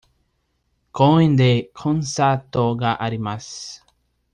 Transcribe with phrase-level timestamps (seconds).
[0.91, 3.85] 公園でコンサートがあります。